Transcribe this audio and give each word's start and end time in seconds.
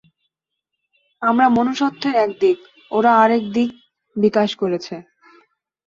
আমরা 1.21 1.47
মনুষ্যত্বের 1.57 2.15
একদিক, 2.25 2.57
ওরা 2.91 3.11
আর 3.21 3.29
একদিক 3.39 3.69
বিকাশ 4.15 4.49
করেছে। 4.61 4.95